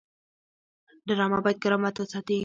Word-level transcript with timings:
ډرامه 1.07 1.39
باید 1.43 1.57
کرامت 1.63 1.95
وساتي 1.97 2.37